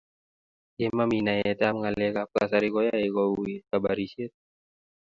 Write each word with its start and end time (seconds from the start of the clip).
ye 0.79 0.87
mami 0.97 1.19
naet 1.25 1.59
ab 1.67 1.75
ngalek 1.77 2.15
ab 2.21 2.29
kasari 2.33 2.69
koae 2.73 3.07
kouit 3.15 3.63
kabarishiet 3.69 4.33